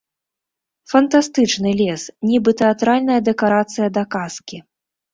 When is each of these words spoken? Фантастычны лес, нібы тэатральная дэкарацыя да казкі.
Фантастычны 0.93 1.75
лес, 1.83 2.07
нібы 2.31 2.57
тэатральная 2.65 3.21
дэкарацыя 3.31 3.87
да 4.01 4.09
казкі. 4.21 4.57